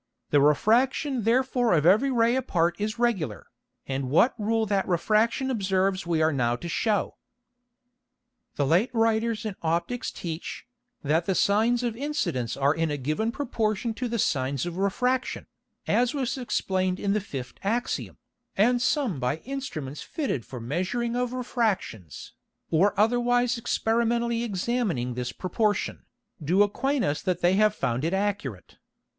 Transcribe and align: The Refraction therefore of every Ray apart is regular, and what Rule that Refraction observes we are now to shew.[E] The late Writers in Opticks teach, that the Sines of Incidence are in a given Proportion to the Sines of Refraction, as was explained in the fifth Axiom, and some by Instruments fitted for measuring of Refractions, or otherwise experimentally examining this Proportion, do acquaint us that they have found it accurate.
The 0.31 0.41
Refraction 0.41 1.25
therefore 1.25 1.75
of 1.75 1.85
every 1.85 2.09
Ray 2.09 2.35
apart 2.35 2.75
is 2.79 2.97
regular, 2.97 3.45
and 3.85 4.09
what 4.09 4.33
Rule 4.39 4.65
that 4.65 4.87
Refraction 4.87 5.51
observes 5.51 6.07
we 6.07 6.23
are 6.23 6.33
now 6.33 6.55
to 6.55 6.67
shew.[E] 6.67 7.11
The 8.55 8.65
late 8.65 8.89
Writers 8.93 9.45
in 9.45 9.53
Opticks 9.63 10.09
teach, 10.11 10.65
that 11.03 11.27
the 11.27 11.35
Sines 11.35 11.83
of 11.83 11.95
Incidence 11.95 12.57
are 12.57 12.73
in 12.73 12.89
a 12.89 12.97
given 12.97 13.31
Proportion 13.31 13.93
to 13.93 14.07
the 14.07 14.17
Sines 14.17 14.65
of 14.65 14.77
Refraction, 14.77 15.45
as 15.85 16.15
was 16.15 16.35
explained 16.35 16.99
in 16.99 17.13
the 17.13 17.21
fifth 17.21 17.59
Axiom, 17.63 18.17
and 18.57 18.81
some 18.81 19.19
by 19.19 19.37
Instruments 19.45 20.01
fitted 20.01 20.47
for 20.47 20.59
measuring 20.59 21.15
of 21.15 21.31
Refractions, 21.31 22.33
or 22.71 22.99
otherwise 22.99 23.55
experimentally 23.55 24.41
examining 24.41 25.13
this 25.13 25.31
Proportion, 25.31 26.07
do 26.43 26.63
acquaint 26.63 27.05
us 27.05 27.21
that 27.21 27.41
they 27.41 27.53
have 27.53 27.75
found 27.75 28.03
it 28.03 28.15
accurate. 28.15 28.79